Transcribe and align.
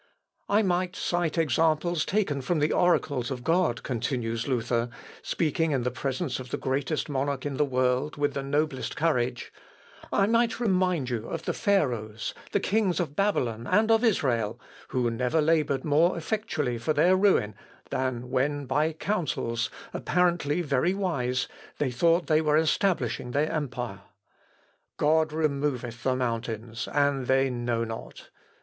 I 0.49 0.63
might 0.63 0.95
cite 0.95 1.37
examples 1.37 2.05
taken 2.05 2.41
from 2.41 2.57
the 2.57 2.73
oracles 2.73 3.29
of 3.29 3.43
God," 3.43 3.83
continues 3.83 4.47
Luther, 4.47 4.89
speaking 5.21 5.73
in 5.73 5.83
presence 5.83 6.39
of 6.39 6.49
the 6.49 6.57
greatest 6.57 7.07
monarch 7.07 7.45
in 7.45 7.57
the 7.57 7.65
world 7.65 8.15
with 8.17 8.33
the 8.33 8.41
noblest 8.41 8.95
courage, 8.97 9.53
"I 10.11 10.25
might 10.25 10.59
remind 10.59 11.11
you 11.11 11.29
of 11.29 11.43
the 11.43 11.53
Pharaohs, 11.53 12.33
the 12.51 12.59
kings 12.59 12.99
of 12.99 13.15
Babylon, 13.15 13.67
and 13.67 13.91
of 13.91 14.03
Israel, 14.03 14.59
who 14.87 15.11
never 15.11 15.39
laboured 15.39 15.85
more 15.85 16.17
effectually 16.17 16.79
for 16.79 16.93
their 16.93 17.15
ruin 17.15 17.53
than 17.91 18.31
when 18.31 18.65
by 18.65 18.93
counsels, 18.93 19.69
apparently 19.93 20.63
very 20.63 20.95
wise, 20.95 21.47
they 21.77 21.91
thought 21.91 22.25
they 22.25 22.41
were 22.41 22.57
establishing 22.57 23.33
their 23.33 23.51
empire. 23.51 24.01
'_God 24.97 25.31
removeth 25.31 26.01
the 26.01 26.15
mountains, 26.15 26.87
and 26.91 27.27
they 27.27 27.51
know 27.51 27.83
not. 27.83 28.31